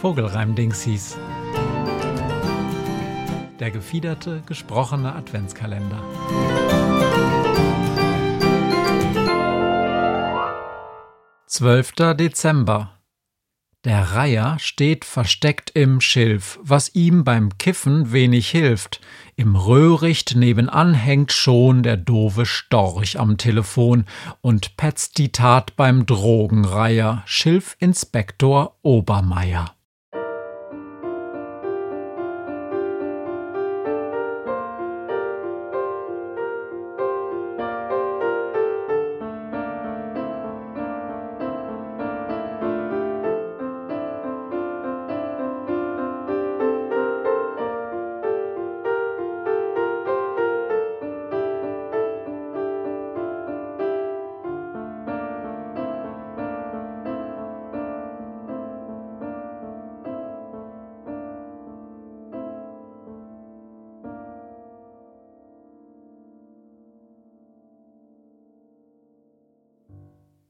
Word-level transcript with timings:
Vogelreim-Dingsies. 0.00 1.16
Der 3.58 3.72
gefiederte, 3.72 4.42
gesprochene 4.46 5.12
Adventskalender. 5.12 6.00
Zwölfter 11.46 12.14
Dezember. 12.14 12.92
Der 13.84 14.12
Reiher 14.12 14.58
steht 14.60 15.04
versteckt 15.04 15.70
im 15.70 16.00
Schilf, 16.00 16.60
was 16.62 16.94
ihm 16.94 17.24
beim 17.24 17.58
Kiffen 17.58 18.12
wenig 18.12 18.48
hilft. 18.50 19.00
Im 19.34 19.56
Röhricht 19.56 20.36
nebenan 20.36 20.94
hängt 20.94 21.32
schon 21.32 21.82
der 21.82 21.96
doofe 21.96 22.46
Storch 22.46 23.18
am 23.18 23.36
Telefon 23.36 24.04
und 24.42 24.76
petzt 24.76 25.18
die 25.18 25.32
Tat 25.32 25.74
beim 25.74 26.06
Drogenreiher, 26.06 27.22
Schilfinspektor 27.26 28.78
Obermeier. 28.82 29.77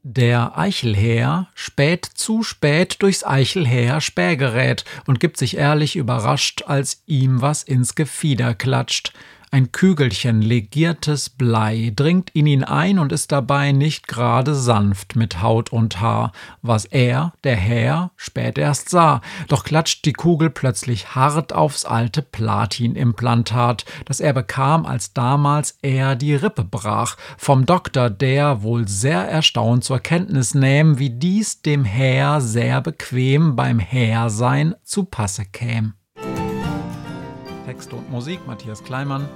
Der 0.02 0.56
Eichelhäher 0.56 1.48
späht 1.54 2.04
zu 2.04 2.42
spät 2.42 3.02
durchs 3.02 3.24
Eichelhäher 3.24 4.00
Spähgerät 4.00 4.84
und 5.06 5.18
gibt 5.18 5.36
sich 5.36 5.56
ehrlich 5.56 5.96
überrascht, 5.96 6.62
als 6.66 7.02
ihm 7.06 7.42
was 7.42 7.62
ins 7.62 7.94
Gefieder 7.94 8.54
klatscht. 8.54 9.12
Ein 9.50 9.72
Kügelchen 9.72 10.42
legiertes 10.42 11.30
Blei 11.30 11.90
dringt 11.96 12.28
in 12.34 12.46
ihn 12.46 12.64
ein 12.64 12.98
und 12.98 13.12
ist 13.12 13.32
dabei 13.32 13.72
nicht 13.72 14.06
gerade 14.06 14.54
sanft 14.54 15.16
mit 15.16 15.40
Haut 15.40 15.72
und 15.72 16.02
Haar, 16.02 16.32
was 16.60 16.84
er, 16.84 17.32
der 17.44 17.56
Herr, 17.56 18.10
spät 18.16 18.58
erst 18.58 18.90
sah, 18.90 19.22
doch 19.48 19.64
klatscht 19.64 20.04
die 20.04 20.12
Kugel 20.12 20.50
plötzlich 20.50 21.14
hart 21.14 21.54
aufs 21.54 21.86
alte 21.86 22.20
Platinimplantat, 22.20 23.86
das 24.04 24.20
er 24.20 24.34
bekam, 24.34 24.84
als 24.84 25.14
damals 25.14 25.78
er 25.80 26.14
die 26.14 26.34
Rippe 26.34 26.64
brach, 26.64 27.16
vom 27.38 27.64
Doktor, 27.64 28.10
der 28.10 28.62
wohl 28.62 28.86
sehr 28.86 29.26
erstaunt 29.26 29.82
zur 29.82 30.00
Kenntnis 30.00 30.54
nähm, 30.54 30.98
wie 30.98 31.10
dies 31.10 31.62
dem 31.62 31.86
Herr 31.86 32.42
sehr 32.42 32.82
bequem 32.82 33.56
beim 33.56 33.78
Herrsein 33.78 34.74
zu 34.84 35.04
Passe 35.04 35.46
käm. 35.46 35.94
Texte 37.68 37.96
und 37.96 38.10
Musik 38.10 38.46
Matthias 38.46 38.82
Kleimann, 38.82 39.28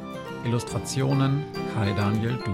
Illustrationen 0.46 1.44
Kai 1.74 1.92
Daniel 1.92 2.38
Du. 2.42 2.50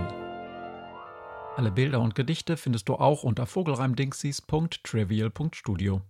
Alle 1.56 1.70
Bilder 1.70 2.00
und 2.00 2.16
Gedichte 2.16 2.56
findest 2.56 2.88
du 2.88 2.96
auch 2.96 3.22
unter 3.22 3.46
vogelreimdingsies.trivial.studio. 3.46 6.00